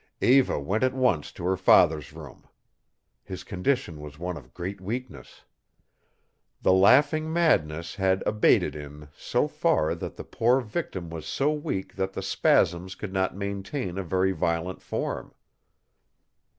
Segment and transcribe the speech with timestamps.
[0.23, 2.47] Eva went at once to her father's room.
[3.23, 5.43] His condition was one of great weakness.
[6.63, 11.93] The laughing madness had abated in so far that the poor victim was so weak
[11.97, 15.35] that the spasms could not maintain a very violent form.